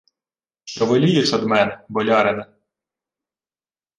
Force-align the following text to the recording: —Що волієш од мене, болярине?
—Що 0.63 0.85
волієш 0.85 1.33
од 1.33 1.43
мене, 1.45 1.85
болярине? 1.89 2.45